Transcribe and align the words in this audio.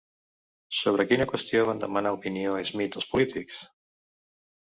Sobre 0.77 1.03
quina 1.11 1.27
qüestió 1.31 1.61
van 1.67 1.81
demanar 1.83 2.13
opinió 2.15 2.57
a 2.57 2.65
Smith 2.71 2.99
els 3.03 3.09
polítics? 3.13 3.61